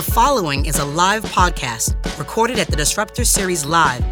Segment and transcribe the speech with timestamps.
[0.00, 4.02] The following is a live podcast recorded at the Disruptor Series Live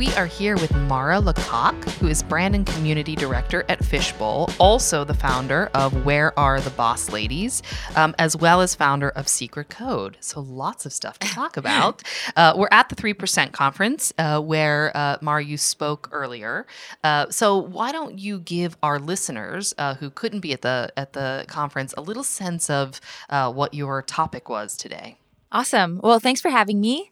[0.00, 5.04] we are here with Mara Lecocq, who is brand and community director at Fishbowl, also
[5.04, 7.62] the founder of Where Are the Boss Ladies,
[7.96, 10.16] um, as well as founder of Secret Code.
[10.20, 12.02] So lots of stuff to talk about.
[12.34, 16.66] Uh, we're at the 3% conference uh, where, uh, Mara, you spoke earlier.
[17.04, 21.12] Uh, so why don't you give our listeners uh, who couldn't be at the, at
[21.12, 25.18] the conference a little sense of uh, what your topic was today?
[25.52, 26.00] Awesome.
[26.02, 27.10] Well, thanks for having me.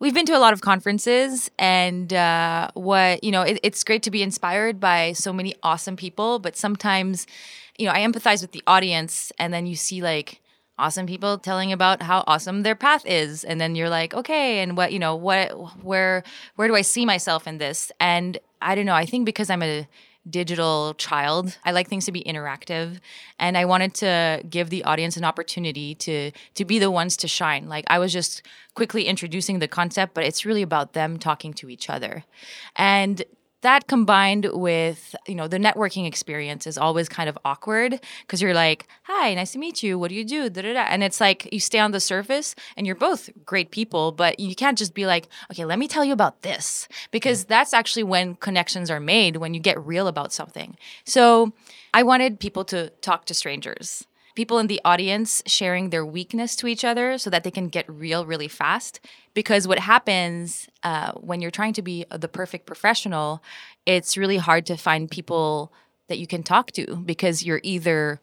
[0.00, 4.04] We've been to a lot of conferences, and uh, what you know, it, it's great
[4.04, 6.38] to be inspired by so many awesome people.
[6.38, 7.26] But sometimes,
[7.78, 10.40] you know, I empathize with the audience, and then you see like
[10.78, 14.76] awesome people telling about how awesome their path is, and then you're like, okay, and
[14.76, 15.50] what you know, what
[15.82, 16.22] where
[16.54, 17.90] where do I see myself in this?
[17.98, 18.94] And I don't know.
[18.94, 19.88] I think because I'm a
[20.30, 21.58] digital child.
[21.64, 22.98] I like things to be interactive
[23.38, 27.28] and I wanted to give the audience an opportunity to to be the ones to
[27.28, 27.68] shine.
[27.68, 28.42] Like I was just
[28.74, 32.24] quickly introducing the concept, but it's really about them talking to each other.
[32.76, 33.24] And
[33.62, 38.54] that combined with you know the networking experience is always kind of awkward because you're
[38.54, 39.98] like hi nice to meet you.
[39.98, 40.48] What do you do?
[40.48, 40.86] Da, da, da.
[40.88, 44.54] and it's like you stay on the surface and you're both great people but you
[44.54, 46.88] can't just be like okay let me tell you about this.
[47.10, 47.48] Because mm.
[47.48, 50.76] that's actually when connections are made when you get real about something.
[51.04, 51.52] So
[51.94, 54.06] i wanted people to talk to strangers
[54.38, 57.84] people in the audience sharing their weakness to each other so that they can get
[57.88, 59.00] real really fast.
[59.34, 63.42] Because what happens uh, when you're trying to be the perfect professional,
[63.84, 65.72] it's really hard to find people
[66.06, 68.20] that you can talk to because you're either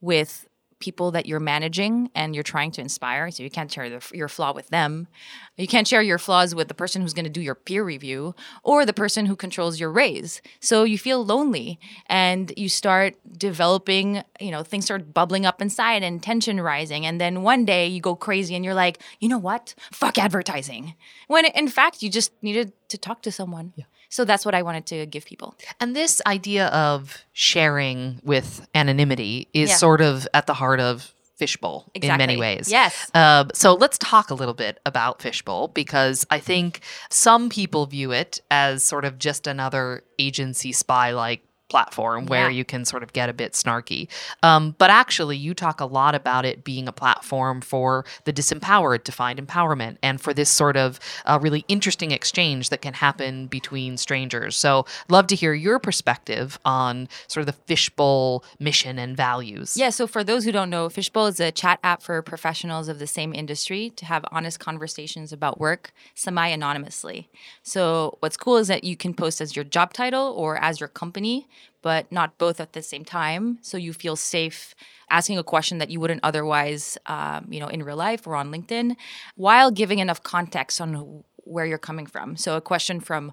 [0.00, 0.46] with
[0.78, 3.30] people that you're managing and you're trying to inspire.
[3.30, 5.08] So you can't share the, your flaw with them.
[5.56, 8.34] You can't share your flaws with the person who's going to do your peer review
[8.62, 10.42] or the person who controls your raise.
[10.60, 16.02] So you feel lonely and you start developing, you know, things start bubbling up inside
[16.02, 17.06] and tension rising.
[17.06, 19.74] And then one day you go crazy and you're like, you know what?
[19.92, 20.94] Fuck advertising.
[21.26, 23.72] When in fact, you just needed to talk to someone.
[23.76, 23.84] Yeah.
[24.08, 25.56] So that's what I wanted to give people.
[25.80, 29.76] And this idea of sharing with anonymity is yeah.
[29.76, 32.14] sort of at the heart of Fishbowl exactly.
[32.14, 32.70] in many ways.
[32.70, 33.10] Yes.
[33.12, 36.80] Uh, so let's talk a little bit about Fishbowl because I think
[37.10, 42.56] some people view it as sort of just another agency spy like platform where yeah.
[42.56, 44.08] you can sort of get a bit snarky.
[44.42, 49.04] Um, but actually, you talk a lot about it being a platform for the disempowered
[49.04, 53.46] to find empowerment and for this sort of uh, really interesting exchange that can happen
[53.46, 54.56] between strangers.
[54.56, 59.76] So, love to hear your perspective on sort of the Fishbowl mission and values.
[59.76, 59.90] Yeah.
[59.90, 63.06] So, for those who don't know, Fishbowl is a chat app for professionals of the
[63.06, 67.28] same industry to have honest conversations about work semi anonymously.
[67.62, 70.88] So, what's cool is that you can post as your job title or as your
[70.88, 71.48] company
[71.82, 73.58] but not both at the same time.
[73.62, 74.74] So you feel safe
[75.10, 78.50] asking a question that you wouldn't otherwise, um, you know, in real life or on
[78.50, 78.96] LinkedIn,
[79.36, 82.36] while giving enough context on where you're coming from.
[82.36, 83.32] So a question from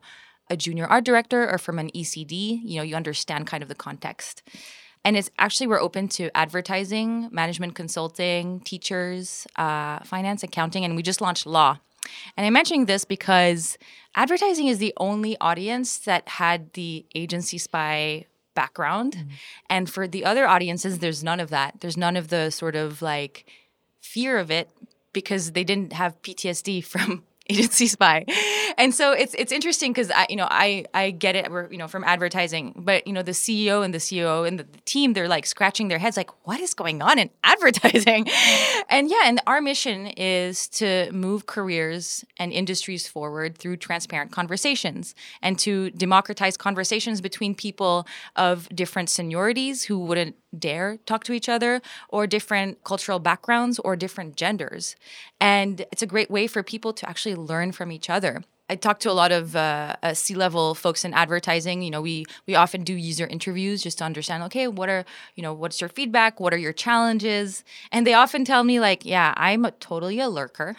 [0.49, 3.75] a junior art director or from an ECD, you know, you understand kind of the
[3.75, 4.43] context.
[5.05, 11.03] And it's actually we're open to advertising, management consulting, teachers, uh, finance, accounting, and we
[11.03, 11.79] just launched law.
[12.37, 13.77] And I'm mentioning this because
[14.15, 18.25] advertising is the only audience that had the agency spy
[18.55, 19.13] background.
[19.13, 19.29] Mm-hmm.
[19.69, 21.81] And for the other audiences, there's none of that.
[21.81, 23.45] There's none of the sort of like
[24.01, 24.69] fear of it
[25.11, 28.25] because they didn't have PTSD from agency spy
[28.77, 31.89] and so it's it's interesting because i you know i i get it you know
[31.89, 35.27] from advertising but you know the ceo and the ceo and the, the, team they're
[35.27, 38.25] like scratching their heads like what is going on in advertising
[38.89, 45.13] and yeah and our mission is to move careers and industries forward through transparent conversations
[45.41, 51.49] and to democratize conversations between people of different seniorities who wouldn't dare talk to each
[51.49, 54.95] other or different cultural backgrounds or different genders.
[55.39, 58.43] And it's a great way for people to actually learn from each other.
[58.69, 61.81] I talk to a lot of uh, uh, C-level folks in advertising.
[61.81, 64.41] You know, we we often do user interviews just to understand.
[64.43, 65.03] Okay, what are
[65.35, 66.39] you know, what's your feedback?
[66.39, 67.63] What are your challenges?
[67.91, 70.75] And they often tell me like, yeah, I'm a, totally a lurker,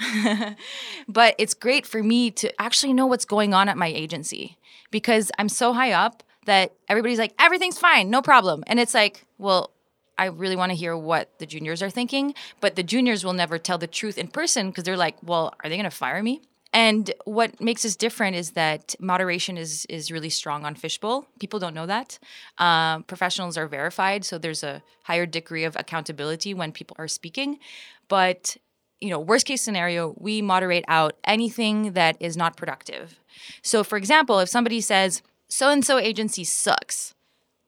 [1.08, 4.56] but it's great for me to actually know what's going on at my agency
[4.90, 8.64] because I'm so high up that everybody's like, everything's fine, no problem.
[8.66, 9.70] And it's like, well,
[10.16, 13.58] I really want to hear what the juniors are thinking, but the juniors will never
[13.58, 16.42] tell the truth in person because they're like, well, are they going to fire me?
[16.72, 21.24] And what makes us different is that moderation is is really strong on Fishbowl.
[21.38, 22.18] People don't know that.
[22.58, 27.60] Um, professionals are verified, so there's a higher degree of accountability when people are speaking.
[28.08, 28.56] But
[29.00, 33.20] you know, worst case scenario, we moderate out anything that is not productive.
[33.62, 37.13] So, for example, if somebody says, so and so agency sucks.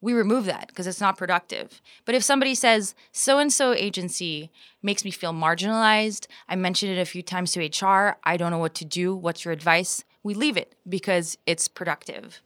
[0.01, 1.81] We remove that because it's not productive.
[2.05, 4.51] But if somebody says, so and so agency
[4.83, 8.59] makes me feel marginalized, I mentioned it a few times to HR, I don't know
[8.59, 10.03] what to do, what's your advice?
[10.23, 12.41] We leave it because it's productive.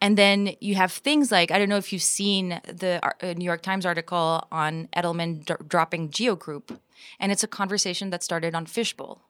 [0.00, 3.44] And then you have things like I don't know if you've seen the uh, New
[3.44, 6.80] York Times article on Edelman dropping Geo Group,
[7.18, 9.22] and it's a conversation that started on Fishbowl.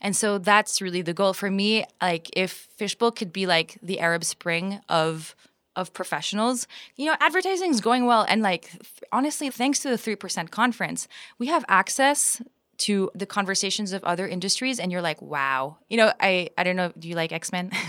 [0.00, 1.84] And so that's really the goal for me.
[2.00, 5.34] Like if Fishbowl could be like the Arab Spring of
[5.78, 6.66] of professionals,
[6.96, 8.26] you know, advertising is going well.
[8.28, 8.70] And like
[9.12, 11.08] honestly, thanks to the three percent conference,
[11.38, 12.42] we have access
[12.78, 15.78] to the conversations of other industries and you're like wow.
[15.88, 17.70] You know i i don't know do you like x-men?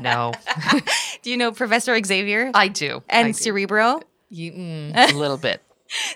[0.00, 0.32] No.
[1.22, 2.50] Do you know professor xavier?
[2.52, 3.02] I do.
[3.08, 3.32] And I do.
[3.32, 4.00] cerebro?
[4.28, 5.62] You, mm, a little bit.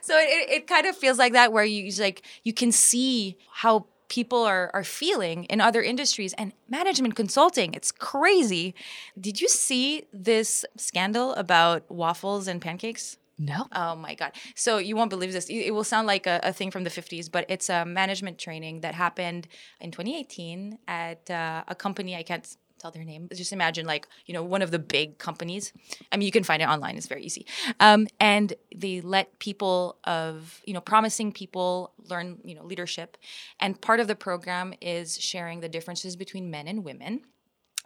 [0.02, 3.86] So it, it kind of feels like that where you like you can see how
[4.10, 8.74] people are are feeling in other industries and management consulting it's crazy
[9.18, 13.66] did you see this scandal about waffles and pancakes no.
[13.74, 14.32] Oh my God.
[14.54, 15.46] So you won't believe this.
[15.48, 18.82] It will sound like a, a, thing from the 50s, but it's a management training
[18.82, 19.48] that happened
[19.80, 22.14] in 2018 at uh, a company.
[22.14, 22.46] I can't
[22.80, 23.28] tell their name.
[23.32, 25.72] Just imagine, like, you know, one of the big companies.
[26.10, 27.46] I mean, you can find it online, it's very easy.
[27.78, 33.16] Um, and they let people of, you know, promising people learn, you know, leadership.
[33.58, 37.22] And part of the program is sharing the differences between men and women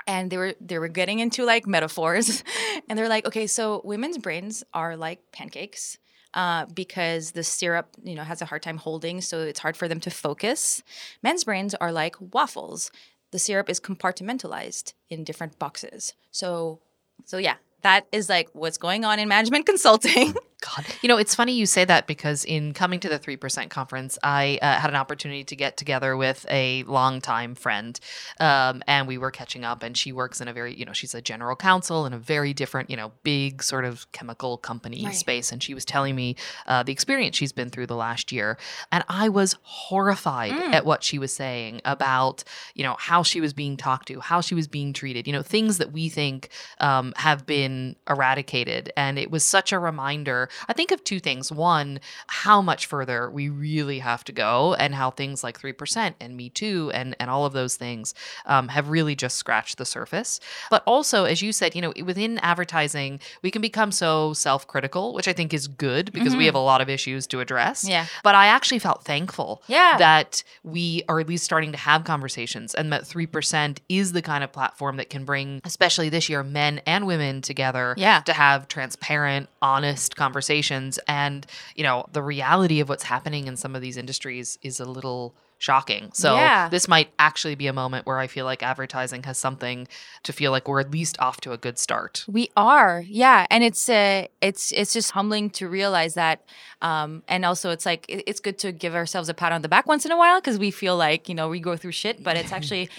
[0.06, 2.42] and they were they were getting into like metaphors
[2.88, 5.98] and they're like okay so women's brains are like pancakes
[6.34, 9.86] uh, because the syrup you know has a hard time holding so it's hard for
[9.86, 10.82] them to focus
[11.22, 12.90] men's brains are like waffles
[13.34, 16.14] the syrup is compartmentalized in different boxes.
[16.30, 16.78] So
[17.24, 20.34] so yeah that is like what's going on in management consulting
[20.64, 20.86] God.
[21.02, 24.58] You know, it's funny you say that because in coming to the 3% conference, I
[24.62, 27.98] uh, had an opportunity to get together with a longtime friend.
[28.40, 31.14] Um, and we were catching up, and she works in a very, you know, she's
[31.14, 35.14] a general counsel in a very different, you know, big sort of chemical company right.
[35.14, 35.52] space.
[35.52, 38.56] And she was telling me uh, the experience she's been through the last year.
[38.90, 40.72] And I was horrified mm.
[40.72, 42.44] at what she was saying about,
[42.74, 45.42] you know, how she was being talked to, how she was being treated, you know,
[45.42, 46.48] things that we think
[46.80, 47.73] um, have been
[48.08, 48.92] eradicated.
[48.96, 51.50] And it was such a reminder I think of two things.
[51.50, 56.36] One, how much further we really have to go, and how things like 3% and
[56.36, 58.14] Me Too and, and all of those things
[58.46, 60.40] um, have really just scratched the surface.
[60.70, 65.14] But also, as you said, you know, within advertising, we can become so self critical,
[65.14, 66.38] which I think is good because mm-hmm.
[66.38, 67.86] we have a lot of issues to address.
[67.86, 68.06] Yeah.
[68.22, 69.96] But I actually felt thankful yeah.
[69.98, 74.44] that we are at least starting to have conversations and that 3% is the kind
[74.44, 77.63] of platform that can bring, especially this year, men and women together
[77.96, 78.20] yeah.
[78.20, 83.56] to have transparent, honest conversations conversations and you know the reality of what's happening in
[83.56, 86.10] some of these industries is a little shocking.
[86.12, 86.68] So yeah.
[86.68, 89.88] this might actually be a moment where I feel like advertising has something
[90.24, 92.24] to feel like we're at least off to a good start.
[92.28, 96.44] We are, yeah, and it's uh, it's it's just humbling to realize that,
[96.82, 99.86] um, and also it's like it's good to give ourselves a pat on the back
[99.86, 102.36] once in a while because we feel like you know we go through shit, but
[102.36, 102.90] it's actually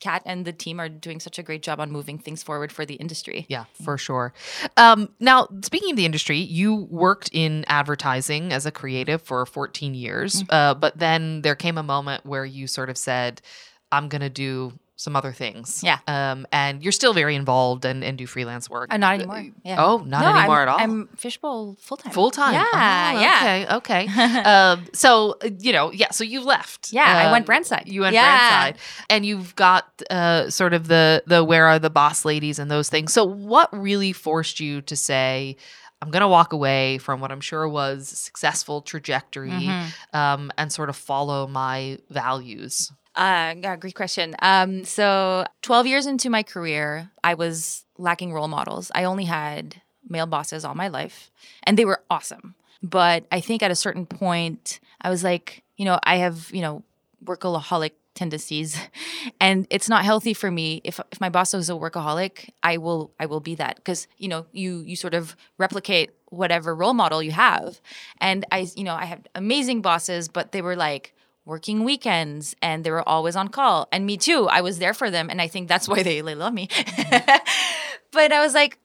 [0.00, 2.84] Kat and the team are doing such a great job on moving things forward for
[2.84, 3.46] the industry.
[3.48, 4.32] Yeah, for sure.
[4.76, 9.94] Um, now, speaking of the industry, you worked in advertising as a creative for 14
[9.94, 10.54] years, mm-hmm.
[10.54, 13.40] uh, but then there came a moment where you sort of said,
[13.92, 15.82] I'm going to do some other things.
[15.82, 15.98] Yeah.
[16.06, 18.92] Um, and you're still very involved and, and do freelance work.
[18.92, 19.44] Uh, not anymore.
[19.64, 19.82] Yeah.
[19.84, 20.78] Oh, not no, anymore I'm, at all.
[20.78, 22.12] I'm fishbowl full time.
[22.12, 22.54] Full time.
[22.54, 22.64] Yeah.
[22.72, 23.76] Oh, yeah.
[23.76, 24.04] Okay.
[24.04, 24.42] Okay.
[24.44, 26.10] um, so you know, yeah.
[26.10, 26.92] So you left.
[26.92, 27.02] Yeah.
[27.02, 27.84] Um, I went brand side.
[27.86, 28.22] You went yeah.
[28.22, 32.58] brand side, and you've got uh, sort of the the where are the boss ladies
[32.58, 33.12] and those things.
[33.12, 35.56] So what really forced you to say?
[36.02, 40.16] I'm going to walk away from what I'm sure was successful trajectory mm-hmm.
[40.16, 42.92] um, and sort of follow my values.
[43.14, 44.34] Uh, yeah, great question.
[44.40, 48.90] Um, so 12 years into my career, I was lacking role models.
[48.94, 51.30] I only had male bosses all my life,
[51.62, 52.54] and they were awesome.
[52.82, 56.60] But I think at a certain point, I was like, you know, I have, you
[56.60, 56.82] know,
[57.24, 58.78] workaholic tendencies
[59.40, 63.10] and it's not healthy for me if if my boss is a workaholic i will
[63.18, 67.20] i will be that because you know you you sort of replicate whatever role model
[67.20, 67.80] you have
[68.20, 71.12] and i you know i had amazing bosses but they were like
[71.44, 73.88] working weekends and they were always on call.
[73.92, 74.48] And me too.
[74.48, 75.28] I was there for them.
[75.30, 76.68] And I think that's why they, they love me.
[78.10, 78.78] but I was like,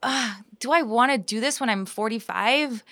[0.59, 2.83] do I want to do this when I'm 45?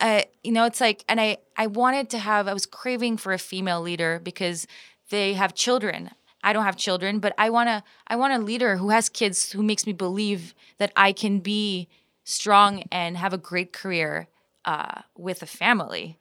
[0.00, 3.32] Uh, you know, it's like, and I, I wanted to have, I was craving for
[3.32, 4.66] a female leader because
[5.10, 6.10] they have children.
[6.42, 9.52] I don't have children, but I want to, I want a leader who has kids
[9.52, 11.88] who makes me believe that I can be
[12.24, 14.28] strong and have a great career
[14.64, 16.18] uh, with a family.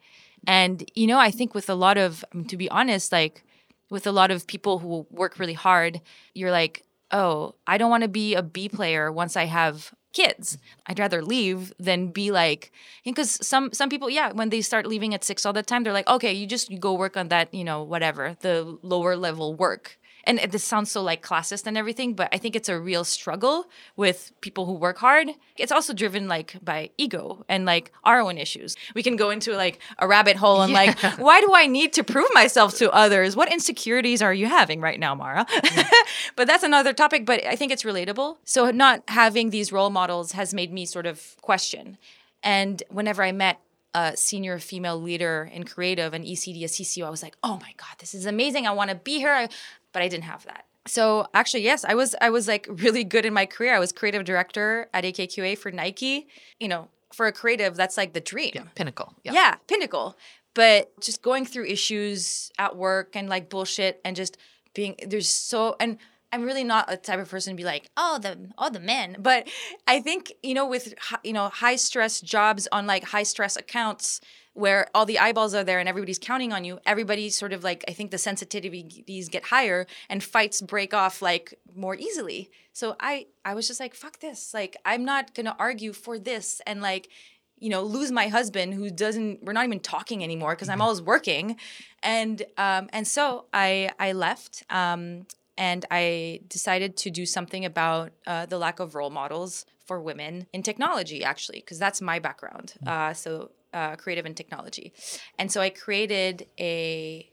[0.47, 3.43] And, you know, I think with a lot of, I mean, to be honest, like
[3.89, 6.01] with a lot of people who work really hard,
[6.33, 10.57] you're like, oh, I don't want to be a B player once I have kids.
[10.87, 12.71] I'd rather leave than be like
[13.05, 15.93] because some some people yeah when they start leaving at 6 all the time they're
[15.93, 19.53] like okay you just you go work on that you know whatever the lower level
[19.53, 19.98] work
[20.29, 23.67] and this sounds so like classist and everything, but I think it's a real struggle
[23.95, 25.29] with people who work hard.
[25.57, 28.75] It's also driven like by ego and like our own issues.
[28.93, 30.77] We can go into like a rabbit hole and yeah.
[30.77, 33.35] like, why do I need to prove myself to others?
[33.35, 35.47] What insecurities are you having right now, Mara?
[35.51, 35.61] Yeah.
[35.61, 35.89] Mm.
[36.35, 38.37] but that's another topic, but I think it's relatable.
[38.45, 41.97] So not having these role models has made me sort of question.
[42.43, 43.59] And whenever I met
[43.95, 47.73] a senior female leader in creative and ECD, a CCO, I was like, oh my
[47.77, 48.67] God, this is amazing.
[48.67, 49.33] I want to be here.
[49.33, 49.49] I,
[49.91, 50.65] but I didn't have that.
[50.87, 53.75] So actually, yes, I was I was like really good in my career.
[53.75, 56.27] I was creative director at AKQA for Nike.
[56.59, 58.51] You know, for a creative, that's like the dream.
[58.53, 59.13] Yeah, pinnacle.
[59.23, 59.33] Yeah.
[59.33, 60.17] yeah, pinnacle.
[60.55, 64.37] But just going through issues at work and like bullshit and just
[64.73, 65.97] being there's so and
[66.31, 69.17] I'm really not a type of person to be like, oh the oh the men.
[69.19, 69.47] But
[69.87, 70.93] I think you know with
[71.23, 74.21] you know high stress jobs on like high stress accounts,
[74.59, 77.85] where all the eyeballs are there and everybody's counting on you, everybody sort of like
[77.87, 82.51] I think the sensitivities get higher and fights break off like more easily.
[82.73, 84.53] So I I was just like fuck this.
[84.53, 87.09] Like I'm not going to argue for this and like
[87.57, 90.81] you know lose my husband who doesn't we're not even talking anymore because I'm mm-hmm.
[90.83, 91.57] always working.
[92.03, 95.25] And um and so I I left um
[95.57, 100.47] and I decided to do something about uh, the lack of role models for women
[100.53, 102.75] in technology, actually, because that's my background.
[102.81, 102.87] Mm.
[102.87, 104.93] Uh, so uh, creative and technology.
[105.37, 107.29] And so I created a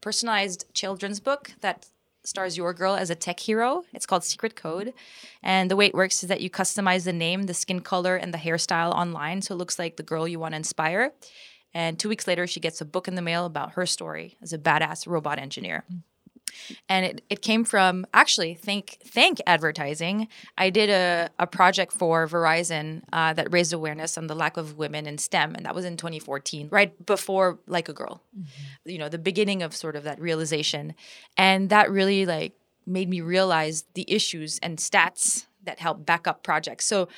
[0.00, 1.86] personalized children's book that
[2.24, 3.84] stars your girl as a tech hero.
[3.92, 4.92] It's called Secret Code.
[5.42, 8.34] And the way it works is that you customize the name, the skin color, and
[8.34, 9.42] the hairstyle online.
[9.42, 11.12] So it looks like the girl you want to inspire.
[11.74, 14.52] And two weeks later, she gets a book in the mail about her story as
[14.52, 15.84] a badass robot engineer.
[15.92, 16.02] Mm
[16.88, 20.28] and it, it came from actually thank thank advertising.
[20.56, 24.78] I did a, a project for verizon uh, that raised awareness on the lack of
[24.78, 28.90] women in stem and that was in 2014 right before like a girl mm-hmm.
[28.90, 30.94] you know the beginning of sort of that realization.
[31.36, 32.54] And that really like
[32.86, 36.84] made me realize the issues and stats that help back up projects.
[36.84, 37.08] So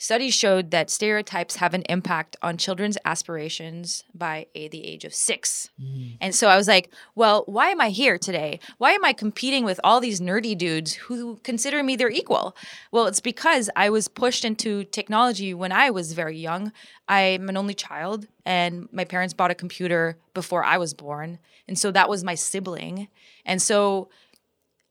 [0.00, 5.12] Studies showed that stereotypes have an impact on children's aspirations by a, the age of
[5.12, 5.70] six.
[5.82, 6.16] Mm.
[6.20, 8.60] And so I was like, well, why am I here today?
[8.78, 12.56] Why am I competing with all these nerdy dudes who consider me their equal?
[12.92, 16.72] Well, it's because I was pushed into technology when I was very young.
[17.08, 21.40] I'm an only child, and my parents bought a computer before I was born.
[21.66, 23.08] And so that was my sibling.
[23.44, 24.08] And so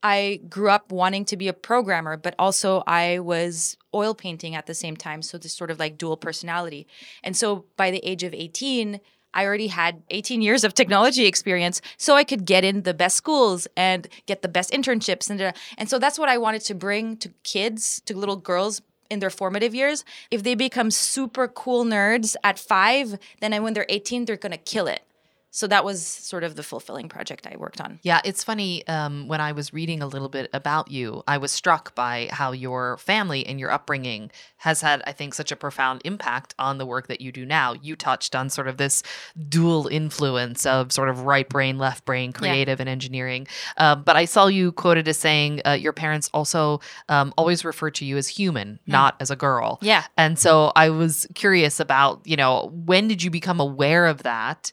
[0.04, 4.68] I grew up wanting to be a programmer, but also I was oil painting at
[4.68, 5.22] the same time.
[5.22, 6.88] So this sort of like dual personality.
[7.24, 9.00] And so by the age of 18,
[9.34, 13.16] I already had 18 years of technology experience, so I could get in the best
[13.16, 15.30] schools and get the best internships.
[15.30, 19.20] And, and so that's what I wanted to bring to kids, to little girls in
[19.20, 20.04] their formative years.
[20.32, 24.88] If they become super cool nerds at five, then when they're 18, they're gonna kill
[24.88, 25.04] it
[25.52, 28.00] so that was sort of the fulfilling project I worked on.
[28.04, 28.86] Yeah, it's funny.
[28.88, 32.52] Um, when I was reading a little bit about you, I was struck by how
[32.52, 36.86] your family and your upbringing has had, I think, such a profound impact on the
[36.86, 37.74] work that you do now.
[37.74, 39.04] You touched on sort of this
[39.48, 42.84] dual influence of sort of right brain, left brain, creative, yeah.
[42.84, 43.48] and engineering.
[43.78, 47.96] Uh, but I saw you quoted as saying uh, your parents also um, always referred
[47.96, 48.92] to you as human, mm.
[48.92, 49.80] not as a girl.
[49.82, 50.04] Yeah.
[50.18, 54.72] And so I was curious about, you know, when did you become aware of that?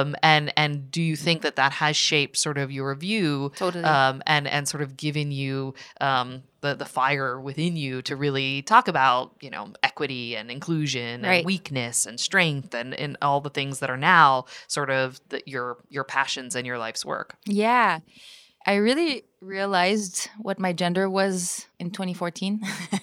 [0.00, 3.84] Um, and and do you think that that has shaped sort of your view totally
[3.84, 8.62] um, and and sort of given you um, the the fire within you to really
[8.62, 11.36] talk about you know equity and inclusion right.
[11.36, 15.42] and weakness and strength and and all the things that are now sort of the,
[15.46, 18.00] your your passions and your life's work yeah
[18.66, 22.60] I really realized what my gender was in 2014.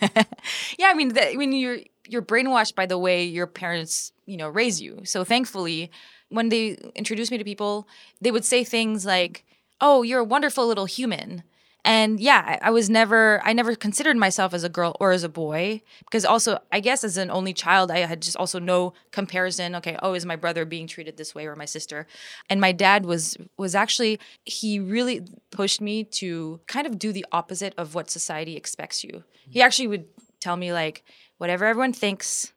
[0.78, 4.48] yeah, I mean, the, when you're you're brainwashed by the way your parents, you know,
[4.48, 5.02] raise you.
[5.04, 5.92] So thankfully,
[6.30, 7.88] when they introduced me to people,
[8.22, 9.46] they would say things like,
[9.82, 11.44] "Oh, you're a wonderful little human."
[11.88, 15.30] And yeah, I, was never, I never considered myself as a girl or as a
[15.30, 19.74] boy because also, I guess as an only child, I had just also no comparison.
[19.76, 22.06] Okay, oh, is my brother being treated this way or my sister?
[22.50, 27.26] And my dad was was actually he really pushed me to kind of do the
[27.32, 29.24] opposite of what society expects you.
[29.50, 30.08] He actually would
[30.42, 31.06] tell me like,
[31.38, 32.52] whatever everyone thinks,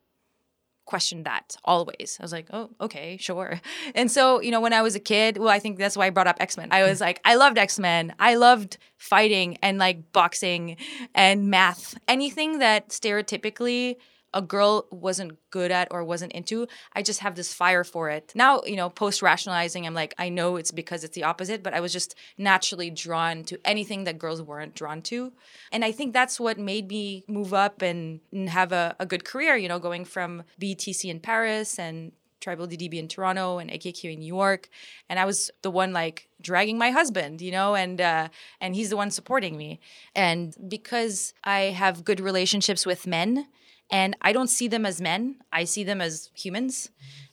[0.91, 2.19] questioned that always.
[2.19, 3.61] I was like, oh, okay, sure.
[3.95, 6.11] And so, you know, when I was a kid, well, I think that's why I
[6.11, 6.69] brought up X Men.
[6.73, 8.13] I was like, I loved X Men.
[8.19, 10.77] I loved fighting and like boxing
[11.15, 11.97] and math.
[12.09, 13.97] Anything that stereotypically
[14.33, 18.33] a girl wasn't good at or wasn't into, I just have this fire for it.
[18.35, 21.75] Now, you know, post rationalizing, I'm like, I know it's because it's the opposite, but
[21.75, 25.33] I was just naturally drawn to anything that girls weren't drawn to.
[25.73, 29.25] And I think that's what made me move up and, and have a, a good
[29.25, 34.15] career, you know, going from BETC in Paris and Tribal DDB in Toronto and AKQA
[34.15, 34.69] in New York,
[35.09, 38.29] and I was the one like dragging my husband, you know, and uh,
[38.61, 39.79] and he's the one supporting me.
[40.15, 43.47] And because I have good relationships with men,
[43.91, 46.91] and I don't see them as men, I see them as humans.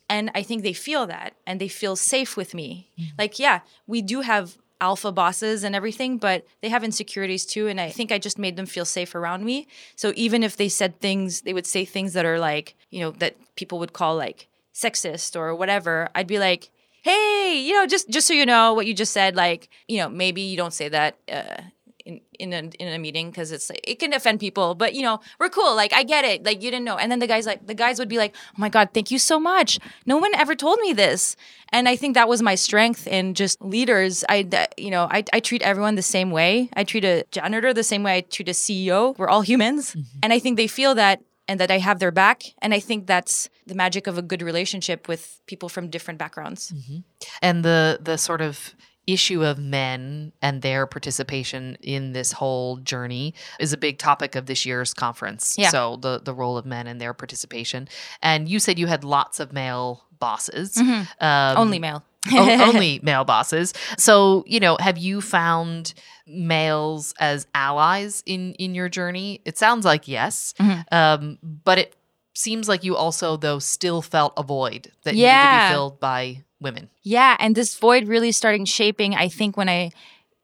[0.09, 2.89] And I think they feel that and they feel safe with me.
[3.17, 7.67] Like, yeah, we do have alpha bosses and everything, but they have insecurities too.
[7.67, 9.67] And I think I just made them feel safe around me.
[9.95, 13.11] So even if they said things, they would say things that are like, you know,
[13.11, 16.69] that people would call like sexist or whatever, I'd be like,
[17.01, 20.09] hey, you know, just just so you know what you just said, like, you know,
[20.09, 21.61] maybe you don't say that uh,
[22.39, 25.19] in a in a meeting because it's like it can offend people, but you know,
[25.39, 25.75] we're cool.
[25.75, 26.43] Like, I get it.
[26.43, 26.97] Like, you didn't know.
[26.97, 29.19] And then the guys like the guys would be like, oh my god, thank you
[29.19, 29.79] so much.
[30.05, 31.35] No one ever told me this.
[31.69, 34.23] And I think that was my strength in just leaders.
[34.29, 36.69] I, that- you know, I, I treat everyone the same way.
[36.73, 39.17] I treat a janitor the same way I treat a CEO.
[39.17, 40.19] We're all humans, mm-hmm.
[40.23, 42.43] and I think they feel that and that I have their back.
[42.61, 46.71] And I think that's the magic of a good relationship with people from different backgrounds.
[46.71, 46.99] Mm-hmm.
[47.41, 48.75] and the the sort of
[49.07, 54.45] issue of men and their participation in this whole journey is a big topic of
[54.45, 55.55] this year's conference.
[55.57, 55.69] Yeah.
[55.69, 57.87] So the the role of men and their participation.
[58.21, 60.75] And you said you had lots of male bosses.
[60.75, 61.23] Mm-hmm.
[61.23, 62.03] Um, Only male.
[62.33, 63.73] o- only male bosses.
[63.97, 65.93] So, you know, have you found
[66.25, 69.41] males as allies in in your journey?
[69.45, 70.81] It sounds like yes, Mm-hmm.
[70.93, 71.95] um, but it
[72.37, 76.43] seems like you also though still felt a void that needed to be filled by
[76.59, 76.89] women.
[77.03, 79.91] Yeah, and this void really starting shaping, I think, when I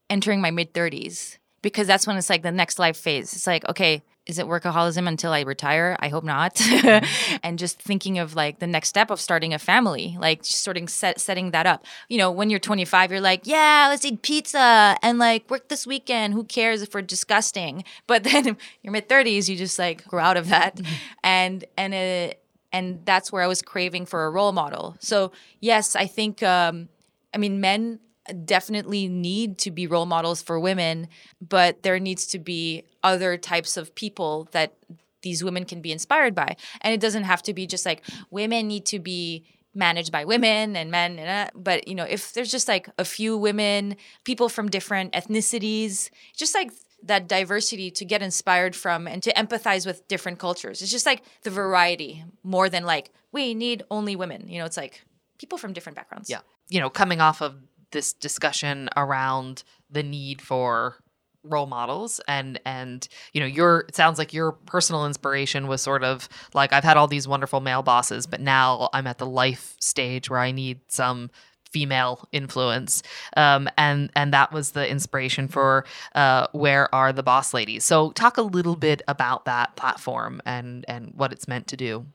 [0.09, 3.33] entering my mid 30s, because that's when it's like the next life phase.
[3.33, 5.97] It's like, okay, is it workaholism until I retire?
[5.99, 6.61] I hope not.
[7.43, 10.89] and just thinking of like the next step of starting a family, like sort of
[10.89, 11.85] set, setting that up.
[12.07, 15.85] You know, when you're 25, you're like, yeah, let's eat pizza and like work this
[15.85, 16.33] weekend.
[16.33, 17.83] Who cares if we're disgusting?
[18.05, 20.79] But then your mid 30s, you just like grow out of that.
[21.23, 24.97] And, and it, and that's where I was craving for a role model.
[24.99, 26.89] So yes, I think um,
[27.33, 27.99] I mean men
[28.45, 31.07] definitely need to be role models for women,
[31.41, 34.75] but there needs to be other types of people that
[35.21, 38.67] these women can be inspired by, and it doesn't have to be just like women
[38.67, 39.43] need to be
[39.75, 43.03] managed by women and men and uh, but you know if there's just like a
[43.03, 46.69] few women people from different ethnicities just like
[47.03, 50.81] that diversity to get inspired from and to empathize with different cultures.
[50.81, 54.47] It's just like the variety more than like we need only women.
[54.47, 55.03] You know, it's like
[55.37, 56.29] people from different backgrounds.
[56.29, 56.39] Yeah.
[56.69, 57.55] You know, coming off of
[57.93, 60.97] this discussion around the need for
[61.45, 66.01] role models and and you know your it sounds like your personal inspiration was sort
[66.01, 69.75] of like I've had all these wonderful male bosses but now I'm at the life
[69.79, 71.29] stage where I need some
[71.73, 73.03] female influence.
[73.35, 77.83] Um, and and that was the inspiration for uh, where are the boss ladies?
[77.83, 82.05] So talk a little bit about that platform and and what it's meant to do.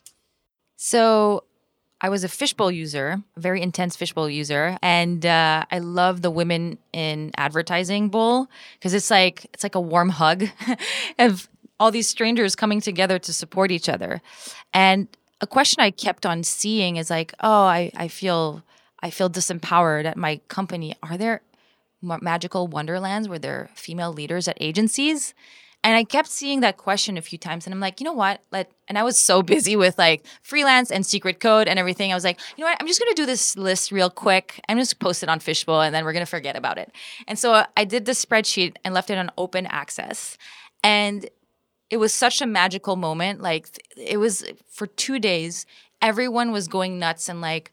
[0.77, 1.45] So
[2.01, 6.31] I was a fishbowl user, a very intense fishbowl user, and uh, I love the
[6.31, 10.45] women in advertising bowl because it's like it's like a warm hug
[11.19, 11.49] of
[11.81, 14.21] all these strangers coming together to support each other.
[14.73, 15.09] And
[15.41, 18.63] a question I kept on seeing is like, oh, I, I feel
[19.01, 20.95] I feel disempowered at my company.
[21.03, 21.43] Are there
[22.01, 25.35] magical wonderlands where there are female leaders at agencies?
[25.89, 28.43] And I kept seeing that question a few times, and I'm like, you know what?
[28.53, 32.13] Let and I was so busy with like freelance and secret code and everything.
[32.13, 32.77] I was like, you know what?
[32.79, 34.61] I'm just gonna do this list real quick.
[34.69, 36.93] I'm just post it on Fishbowl, and then we're gonna forget about it.
[37.27, 40.37] And so I did the spreadsheet and left it on open access,
[40.85, 41.27] and
[41.89, 43.41] it was such a magical moment.
[43.41, 45.65] Like it was for two days,
[46.03, 47.73] everyone was going nuts and like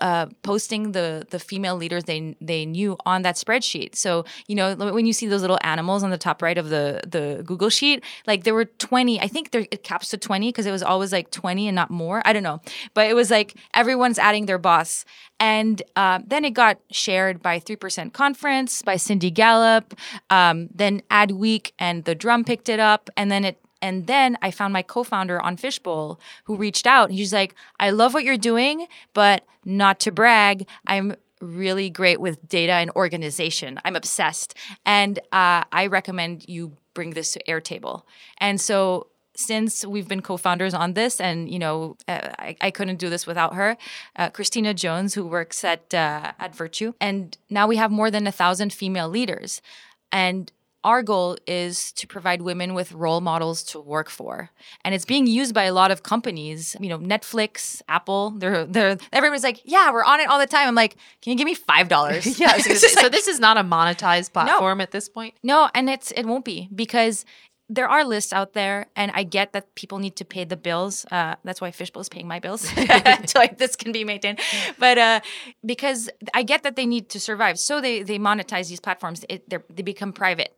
[0.00, 3.94] uh, posting the the female leaders they they knew on that spreadsheet.
[3.94, 7.02] So you know when you see those little animals on the top right of the
[7.06, 9.20] the Google sheet, like there were twenty.
[9.20, 11.90] I think there, it caps to twenty because it was always like twenty and not
[11.90, 12.22] more.
[12.24, 12.60] I don't know,
[12.94, 15.04] but it was like everyone's adding their boss.
[15.40, 19.94] And uh, then it got shared by 3% Conference, by Cindy Gallop,
[20.30, 23.08] um, then Adweek and The Drum picked it up.
[23.16, 27.10] And then it and then I found my co-founder on Fishbowl who reached out.
[27.10, 32.48] He's like, "I love what you're doing, but not to brag, I'm really great with
[32.48, 33.80] data and organization.
[33.84, 38.02] I'm obsessed, and uh, I recommend you bring this to Airtable."
[38.38, 42.96] And so since we've been co-founders on this and you know uh, I, I couldn't
[42.96, 43.76] do this without her
[44.16, 48.26] uh, christina jones who works at uh, at virtue and now we have more than
[48.26, 49.62] a thousand female leaders
[50.10, 50.50] and
[50.84, 54.50] our goal is to provide women with role models to work for.
[54.84, 58.96] And it's being used by a lot of companies you know netflix apple they're they're
[59.12, 60.68] everybody's like yeah we're on it all the time.
[60.68, 62.38] I'm like can you give me five dollars?
[62.40, 64.82] Yeah so this is not a monetized platform No.
[64.82, 65.34] at this point?
[65.42, 67.24] No and it's it won't be because
[67.70, 71.04] there are lists out there and i get that people need to pay the bills
[71.10, 72.62] uh, that's why fishbowl is paying my bills
[73.26, 74.40] so like this can be maintained.
[74.78, 75.20] But uh,
[75.66, 79.50] because i get that they need to survive so they they monetize these platforms it,
[79.50, 80.54] they become private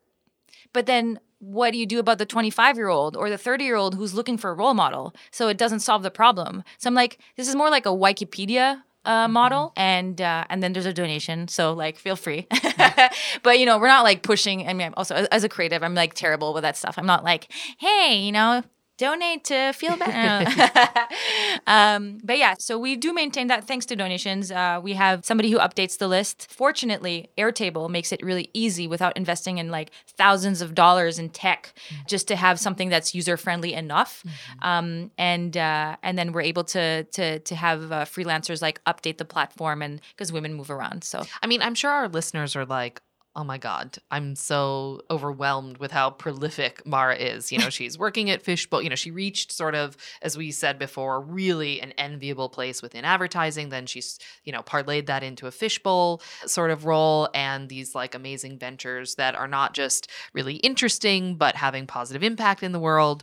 [0.73, 3.77] but then what do you do about the 25 year old or the 30 year
[3.77, 5.15] old who's looking for a role model?
[5.31, 6.63] So it doesn't solve the problem.
[6.79, 10.73] So I'm like, this is more like a Wikipedia uh, model, and uh, and then
[10.75, 11.49] there's a donation.
[11.49, 12.47] So like, feel free.
[13.43, 14.69] but you know, we're not like pushing.
[14.69, 16.97] I mean, I'm also as a creative, I'm like terrible with that stuff.
[16.99, 18.63] I'm not like, hey, you know.
[19.01, 20.45] Donate to feel better.
[21.67, 24.51] um, but yeah, so we do maintain that thanks to donations.
[24.51, 26.49] Uh, we have somebody who updates the list.
[26.51, 31.73] Fortunately, Airtable makes it really easy without investing in like thousands of dollars in tech
[32.07, 34.23] just to have something that's user friendly enough.
[34.61, 39.17] Um, and uh, and then we're able to to to have uh, freelancers like update
[39.17, 41.05] the platform and because women move around.
[41.05, 43.01] So I mean, I'm sure our listeners are like,
[43.41, 47.51] oh my God, I'm so overwhelmed with how prolific Mara is.
[47.51, 48.83] You know, she's working at Fishbowl.
[48.83, 53.07] You know, she reached sort of, as we said before, really an enviable place within
[53.07, 53.71] advertising.
[53.71, 58.15] Then she's, you know, parlayed that into a Fishbowl sort of role and these like
[58.15, 63.23] amazing ventures that are not just really interesting, but having positive impact in the world.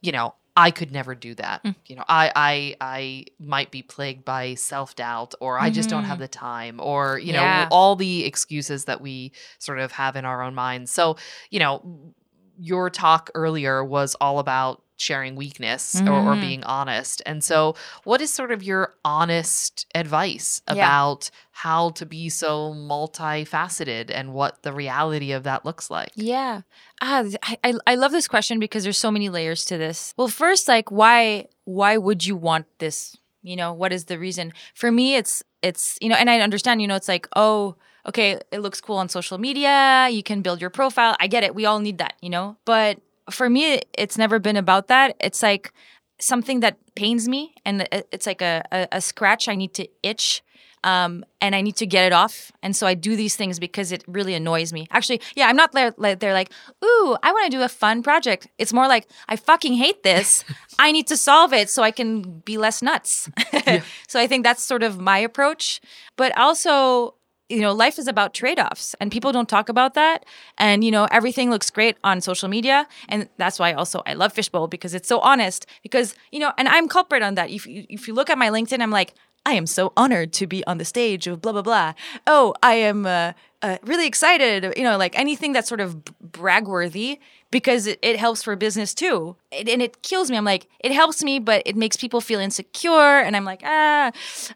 [0.00, 1.62] You know, I could never do that.
[1.62, 1.76] Mm.
[1.86, 6.18] You know, I I I might be plagued by self-doubt or I just don't have
[6.18, 6.22] mm.
[6.22, 10.42] the time or, you know, all the excuses that we sort of have in our
[10.42, 10.90] own minds.
[10.90, 11.16] So,
[11.50, 12.14] you know,
[12.58, 16.40] your talk earlier was all about sharing weakness or, or Mhm.
[16.40, 17.22] being honest.
[17.24, 20.72] And so, what is sort of your honest advice Yeah.
[20.74, 26.10] about how to be so multifaceted and what the reality of that looks like?
[26.16, 26.62] Yeah.
[27.00, 30.12] Ah, I, I I love this question because there's so many layers to this.
[30.16, 33.16] Well, first, like why why would you want this?
[33.42, 34.52] You know, what is the reason?
[34.74, 36.82] For me, it's it's you know, and I understand.
[36.82, 37.76] You know, it's like oh.
[38.06, 40.08] Okay, it looks cool on social media.
[40.10, 41.16] You can build your profile.
[41.20, 41.54] I get it.
[41.54, 42.56] We all need that, you know?
[42.64, 45.16] But for me, it's never been about that.
[45.20, 45.72] It's like
[46.20, 50.42] something that pains me and it's like a, a, a scratch I need to itch
[50.84, 52.52] um, and I need to get it off.
[52.62, 54.86] And so I do these things because it really annoys me.
[54.90, 55.94] Actually, yeah, I'm not there.
[55.96, 56.52] Like, they're like,
[56.84, 58.48] ooh, I want to do a fun project.
[58.58, 60.44] It's more like, I fucking hate this.
[60.78, 63.28] I need to solve it so I can be less nuts.
[64.08, 65.80] so I think that's sort of my approach.
[66.16, 67.14] But also,
[67.48, 70.24] you know, life is about trade offs and people don't talk about that.
[70.58, 72.86] And, you know, everything looks great on social media.
[73.08, 75.66] And that's why also I love Fishbowl because it's so honest.
[75.82, 77.50] Because, you know, and I'm culprit on that.
[77.50, 79.14] If you, if you look at my LinkedIn, I'm like,
[79.46, 81.94] I am so honored to be on the stage of blah, blah, blah.
[82.26, 83.32] Oh, I am uh,
[83.62, 84.74] uh, really excited.
[84.76, 87.18] You know, like anything that's sort of b- bragworthy
[87.50, 89.36] because it, it helps for business too.
[89.50, 90.36] It, and it kills me.
[90.36, 93.20] I'm like, it helps me, but it makes people feel insecure.
[93.20, 94.12] And I'm like, ah.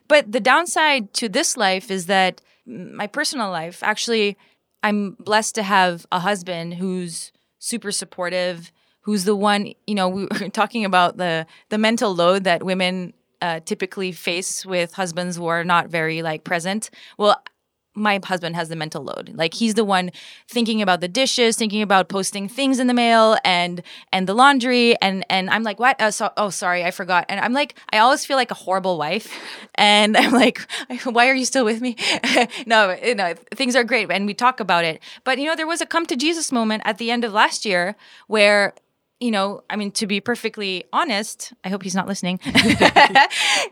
[0.09, 4.37] But the downside to this life is that my personal life, actually,
[4.83, 8.73] I'm blessed to have a husband who's super supportive,
[9.03, 13.13] who's the one, you know, we were talking about the the mental load that women
[13.41, 16.91] uh, typically face with husbands who are not very like present.
[17.19, 17.43] Well,
[17.95, 19.33] my husband has the mental load.
[19.35, 20.11] Like he's the one
[20.49, 24.97] thinking about the dishes, thinking about posting things in the mail and and the laundry
[25.03, 26.01] and and I'm like, what?
[26.01, 27.27] Uh, so, oh, sorry, I forgot.
[27.29, 29.33] And I'm like, I always feel like a horrible wife,
[29.75, 30.61] and I'm like,
[31.05, 31.97] why are you still with me?
[32.67, 35.03] no, know, things are great, and we talk about it.
[35.25, 37.65] But you know, there was a come to Jesus moment at the end of last
[37.65, 38.75] year where
[39.21, 42.41] you know, I mean, to be perfectly honest, I hope he's not listening.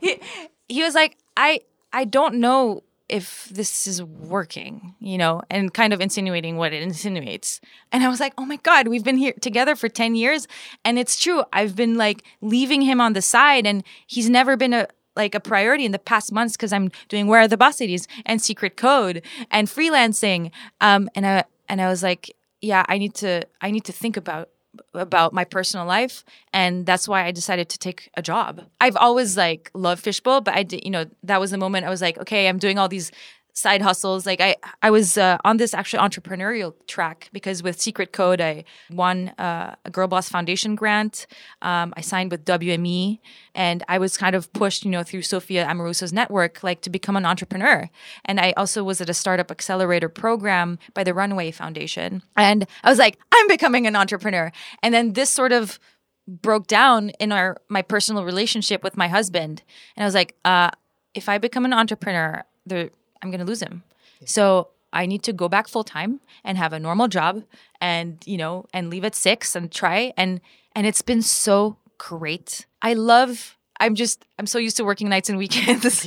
[0.00, 0.20] he,
[0.68, 5.92] he was like, I I don't know if this is working, you know, and kind
[5.92, 7.60] of insinuating what it insinuates.
[7.90, 10.46] And I was like, oh my God, we've been here together for 10 years.
[10.84, 11.42] And it's true.
[11.52, 15.40] I've been like leaving him on the side and he's never been a like a
[15.40, 18.76] priority in the past months because I'm doing Where Are the Boss Ladies and Secret
[18.76, 20.52] Code and freelancing.
[20.80, 24.16] Um, and I and I was like, yeah, I need to I need to think
[24.16, 24.50] about
[24.94, 28.62] about my personal life and that's why i decided to take a job.
[28.80, 31.90] I've always like loved fishbowl but i did you know that was the moment i
[31.90, 33.10] was like okay i'm doing all these
[33.52, 38.12] side hustles like i i was uh, on this actually entrepreneurial track because with secret
[38.12, 41.26] code i won uh, a girl boss foundation grant.
[41.62, 43.18] Um, i signed with wme
[43.54, 47.16] and i was kind of pushed you know through sophia amoruso's network like to become
[47.16, 47.88] an entrepreneur.
[48.24, 52.22] And i also was at a startup accelerator program by the runway foundation.
[52.36, 54.52] And i was like i'm becoming an entrepreneur.
[54.82, 55.78] And then this sort of
[56.26, 59.62] broke down in our my personal relationship with my husband.
[59.96, 60.70] And i was like uh
[61.14, 62.90] if i become an entrepreneur there
[63.22, 63.82] i'm going to lose him
[64.24, 67.44] so I need to go back full time and have a normal job
[67.80, 70.12] and, you know, and leave at six and try.
[70.16, 70.40] And,
[70.74, 72.66] and it's been so great.
[72.82, 76.06] I love I'm just I'm so used to working nights and weekends.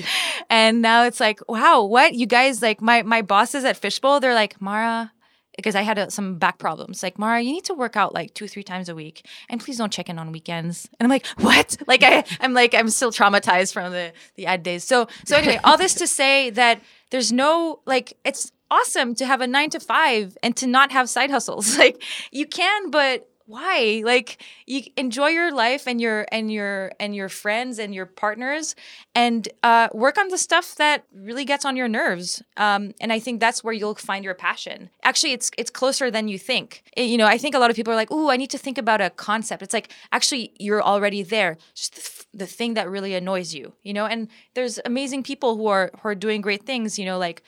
[0.49, 2.13] and now it's like, wow, what?
[2.13, 5.11] You guys like my my bosses at Fishbowl, they're like, "Mara,
[5.55, 7.03] because I had a, some back problems.
[7.03, 9.77] Like, Mara, you need to work out like two, three times a week, and please
[9.77, 10.87] don't check in on weekends.
[10.99, 11.77] And I'm like, what?
[11.93, 14.83] Like, I, I'm like, I'm still traumatized from the the ad days.
[14.83, 19.41] So, so anyway, all this to say that there's no like, it's awesome to have
[19.41, 21.77] a nine to five and to not have side hustles.
[21.83, 24.01] Like, you can, but why?
[24.05, 28.75] Like you enjoy your life and your and your and your friends and your partners
[29.13, 33.19] and uh, work on the stuff that really gets on your nerves um, and i
[33.19, 34.89] think that's where you'll find your passion.
[35.03, 36.83] Actually it's it's closer than you think.
[36.95, 38.57] It, you know i think a lot of people are like oh i need to
[38.57, 39.61] think about a concept.
[39.61, 41.57] It's like actually you're already there.
[41.75, 44.05] Just the, the thing that really annoys you you know?
[44.05, 47.43] And there's amazing people who are who are doing great things you know like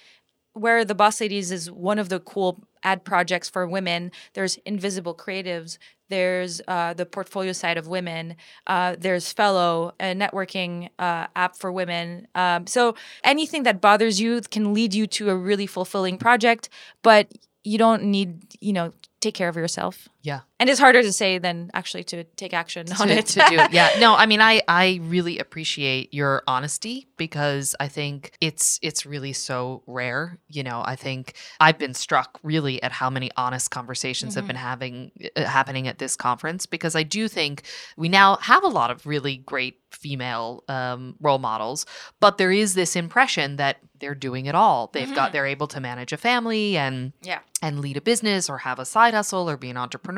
[0.53, 4.11] where the boss ladies is one of the cool ad projects for women.
[4.33, 5.77] There's invisible creatives.
[6.07, 8.35] There's uh, the portfolio side of women.
[8.67, 12.27] Uh, there's fellow a networking uh, app for women.
[12.35, 16.69] Um, so anything that bothers you can lead you to a really fulfilling project
[17.01, 17.27] but
[17.63, 20.41] you don't need you know take care of yourself Yeah.
[20.59, 23.57] and it's harder to say than actually to take action on to, it to do
[23.59, 23.71] it.
[23.71, 23.89] Yeah.
[23.99, 29.33] No, I mean I I really appreciate your honesty because I think it's it's really
[29.33, 30.81] so rare, you know.
[30.83, 35.43] I think I've been struck really at how many honest conversations have been having uh,
[35.43, 37.63] happening at this conference because I do think
[37.95, 41.85] we now have a lot of really great female um, role models,
[42.19, 44.89] but there is this impression that they're doing it all.
[44.93, 48.59] They've got they're able to manage a family and yeah and lead a business or
[48.59, 50.14] have a side hustle or be an entrepreneur.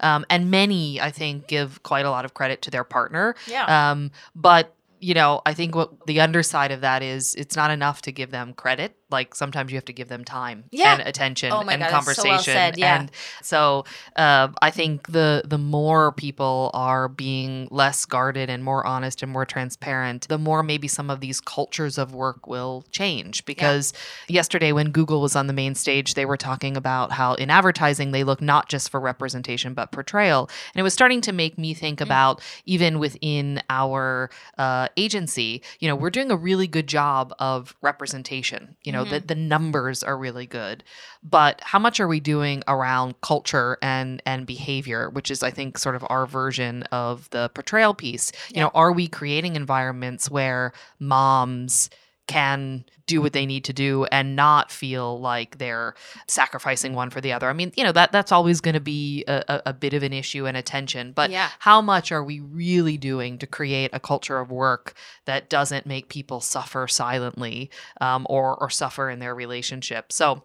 [0.00, 3.34] Um, and many, I think, give quite a lot of credit to their partner.
[3.46, 3.90] Yeah.
[3.90, 8.02] Um, but you know, I think what the underside of that is it's not enough
[8.02, 8.94] to give them credit.
[9.10, 10.92] Like sometimes you have to give them time Yeah.
[10.98, 12.54] and attention Oh and God, that's so conversation.
[12.54, 13.00] well yeah.
[13.00, 13.10] And
[13.42, 13.84] so
[14.16, 19.32] uh, I think the the more people are being less guarded and more honest and
[19.32, 23.44] more transparent, the more maybe some of these cultures of work will change.
[23.46, 23.94] Because
[24.28, 28.10] yesterday when Google was on the main stage, they were talking about how in advertising
[28.10, 31.72] they look not just for representation but portrayal, and it was starting to make me
[31.72, 37.34] think about even within our uh, agency, you know, we're doing a really good job
[37.38, 38.76] of representation.
[38.84, 39.26] You know, the mm-hmm.
[39.26, 40.84] the numbers are really good,
[41.22, 45.78] but how much are we doing around culture and and behavior, which is I think
[45.78, 48.32] sort of our version of the portrayal piece.
[48.54, 51.90] You know, are we creating environments where moms
[52.28, 55.94] can do what they need to do and not feel like they're
[56.28, 57.48] sacrificing one for the other.
[57.48, 60.12] I mean, you know, that that's always going to be a, a, bit of an
[60.12, 61.12] issue and a tension.
[61.12, 61.48] But Yeah.
[61.58, 66.08] how much are we really doing to create a culture of work that doesn't make
[66.10, 70.12] people suffer silently um, or or suffer in their relationship?
[70.12, 70.42] So,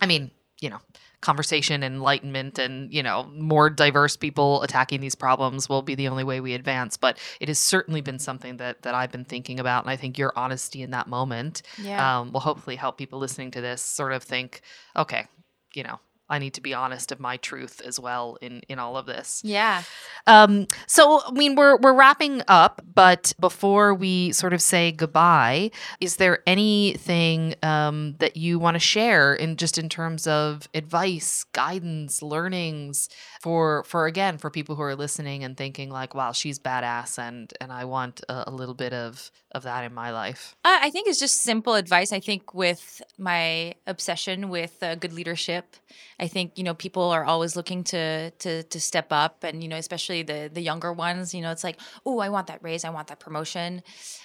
[0.00, 0.78] I mean, you know,
[1.20, 6.24] conversation, enlightenment, and you know, more diverse people attacking these problems will be the only
[6.24, 6.96] way we advance.
[6.96, 10.18] But it has certainly been something that that I've been thinking about, and I think
[10.18, 12.20] your honesty in that moment Yeah.
[12.20, 14.60] um, will hopefully help people listening to this sort of think,
[14.94, 15.26] okay,
[15.74, 15.98] you know.
[16.28, 19.42] I need to be honest of my truth as well in in all of this.
[19.44, 19.82] yeah
[20.26, 25.70] Um, so I mean we're we're wrapping up, but before we sort of say goodbye,
[26.00, 31.44] is there anything um, that you want to share in just in terms of advice,
[31.52, 33.08] guidance, learnings
[33.46, 37.54] for for again for people who are listening and thinking like, wow, she's badass, and
[37.60, 40.56] and I want a, a little bit of of that in my life.
[40.64, 42.12] Uh, I think it's just simple advice.
[42.12, 45.76] I think with my obsession with uh, good leadership,
[46.18, 49.68] I think you know people are always looking to to to step up, and you
[49.68, 51.32] know especially the the younger ones.
[51.32, 53.84] You know, it's like, oh, I want that raise, I want that promotion.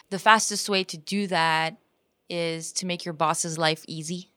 [0.10, 1.78] The fastest way to do that
[2.28, 4.31] is to make your boss's life easy.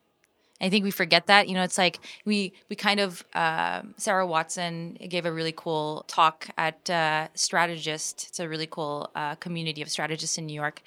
[0.65, 1.47] I think we forget that.
[1.49, 6.05] You know, it's like we we kind of uh, Sarah Watson gave a really cool
[6.09, 8.29] talk at uh, Strategist.
[8.29, 10.81] It's a really cool uh, community of strategists in New York,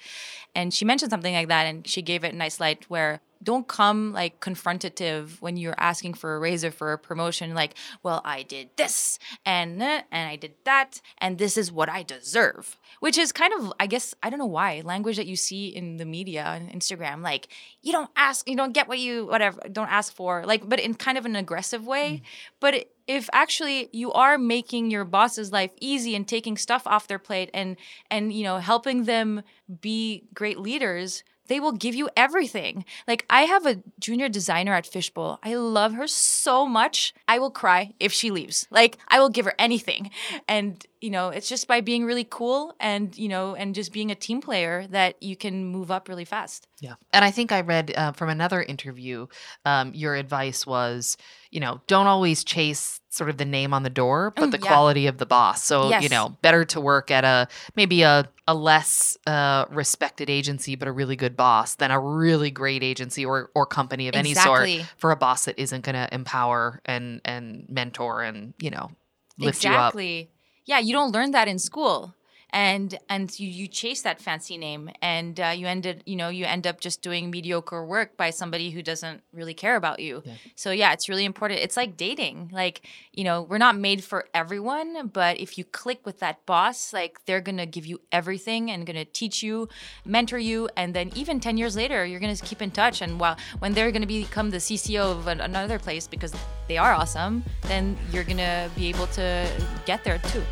[0.54, 3.68] and she mentioned something like that, and she gave it a nice light where don't
[3.68, 8.20] come like confrontative when you're asking for a raise or for a promotion like well
[8.24, 12.76] i did this and uh, and i did that and this is what i deserve
[13.00, 15.96] which is kind of i guess i don't know why language that you see in
[15.96, 17.48] the media on instagram like
[17.82, 20.94] you don't ask you don't get what you whatever don't ask for like but in
[20.94, 22.22] kind of an aggressive way.
[22.60, 27.08] But it, if actually you are making your boss's life easy and taking stuff off
[27.08, 27.76] their plate and
[28.10, 29.42] and you know helping them
[29.80, 32.84] be great leaders they will give you everything.
[33.06, 35.40] Like I have a junior designer at Fishbowl.
[35.42, 37.14] I love her so much.
[37.26, 38.66] I will cry if she leaves.
[38.70, 40.10] Like I will give her anything.
[40.46, 44.10] And you know, it's just by being really cool and, you know, and just being
[44.10, 46.66] a team player that you can move up really fast.
[46.80, 46.94] Yeah.
[47.12, 49.26] And I think I read uh, from another interview,
[49.64, 51.16] um, your advice was,
[51.50, 54.58] you know, don't always chase sort of the name on the door, but Mm, the
[54.58, 54.66] yeah.
[54.66, 55.64] quality of the boss.
[55.64, 60.74] So, you know, better to work at a maybe a, a less uh, respected agency,
[60.76, 64.34] but a really good boss than a really great agency or, or company of any
[64.34, 68.90] sort for a boss that isn't going to empower and, and mentor and, you know,
[69.38, 69.94] lift you up.
[69.94, 70.30] exactly.
[70.68, 72.14] Yeah, you don't learn that in school.
[72.50, 76.46] And and you, you chase that fancy name and uh, you ended you know you
[76.46, 80.22] end up just doing mediocre work by somebody who doesn't really care about you.
[80.54, 81.60] So yeah, it's really important.
[81.60, 82.50] It's like dating.
[82.52, 82.82] Like
[83.12, 87.24] you know we're not made for everyone, but if you click with that boss, like
[87.26, 89.68] they're gonna give you everything and gonna teach you,
[90.06, 93.02] mentor you, and then even ten years later you're gonna keep in touch.
[93.02, 96.32] And while when they're gonna become the CCO of an, another place because
[96.66, 99.46] they are awesome, then you're gonna be able to
[99.84, 100.42] get there too.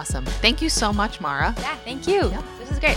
[0.00, 0.24] Awesome.
[0.24, 1.54] Thank you so much, Mara.
[1.58, 2.32] Yeah, thank you.
[2.58, 2.96] This is great.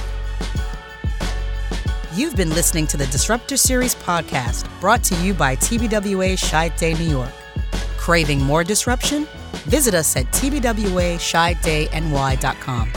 [2.16, 6.94] You've been listening to the Disruptor Series podcast brought to you by TBWA Chiat Day
[6.94, 7.34] New York.
[7.98, 9.28] Craving more disruption?
[9.66, 12.92] Visit us at tbwachiatdayny.com.